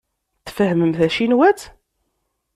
[0.47, 1.59] Tfehhmem tacinwat?